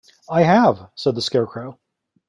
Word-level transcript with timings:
"I 0.27 0.41
have," 0.41 0.89
said 0.95 1.13
the 1.13 1.21
Scarecrow. 1.21 1.77